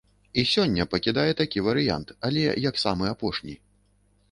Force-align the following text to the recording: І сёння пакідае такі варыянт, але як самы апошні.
І 0.41 0.45
сёння 0.53 0.87
пакідае 0.93 1.31
такі 1.43 1.63
варыянт, 1.69 2.15
але 2.31 2.49
як 2.65 2.83
самы 2.87 3.13
апошні. 3.13 3.55